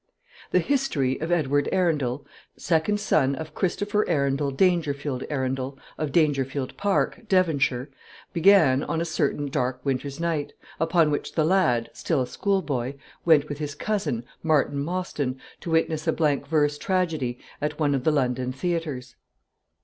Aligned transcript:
The 0.49 0.57
history 0.57 1.21
of 1.21 1.31
Edward 1.31 1.69
Arundel, 1.71 2.25
second 2.57 2.99
son 2.99 3.35
of 3.35 3.53
Christopher 3.53 4.03
Arundel 4.09 4.49
Dangerfield 4.49 5.23
Arundel, 5.29 5.77
of 5.95 6.11
Dangerfield 6.11 6.75
Park, 6.75 7.27
Devonshire, 7.29 7.87
began 8.33 8.81
on 8.83 8.99
a 8.99 9.05
certain 9.05 9.47
dark 9.47 9.85
winter's 9.85 10.19
night 10.19 10.53
upon 10.79 11.11
which 11.11 11.33
the 11.33 11.45
lad, 11.45 11.91
still 11.93 12.23
a 12.23 12.25
schoolboy, 12.25 12.95
went 13.25 13.47
with 13.47 13.59
his 13.59 13.75
cousin, 13.75 14.25
Martin 14.41 14.79
Mostyn, 14.79 15.39
to 15.59 15.69
witness 15.69 16.07
a 16.07 16.11
blank 16.11 16.47
verse 16.47 16.79
tragedy 16.79 17.37
at 17.61 17.79
one 17.79 17.93
of 17.93 18.03
the 18.03 18.11
London 18.11 18.51
theatres. 18.51 19.15